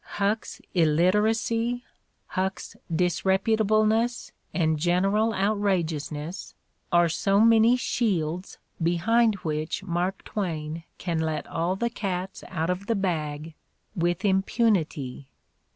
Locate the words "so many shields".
7.07-8.57